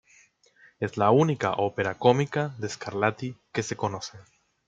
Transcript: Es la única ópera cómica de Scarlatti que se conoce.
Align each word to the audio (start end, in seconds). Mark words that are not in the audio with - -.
Es 0.79 0.97
la 0.97 1.11
única 1.11 1.51
ópera 1.51 1.93
cómica 1.93 2.55
de 2.57 2.67
Scarlatti 2.69 3.37
que 3.53 3.61
se 3.61 3.75
conoce. 3.75 4.17